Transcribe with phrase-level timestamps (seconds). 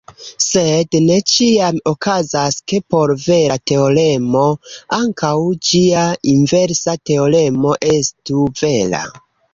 [0.43, 4.47] Sed ne ĉiam okazas, ke por vera teoremo
[4.99, 5.35] ankaŭ
[5.69, 9.05] ĝia inversa teoremo estu vera.